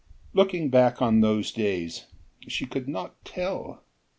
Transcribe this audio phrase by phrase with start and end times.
[0.33, 2.07] Looking back on those days,
[2.47, 3.83] she could not tell.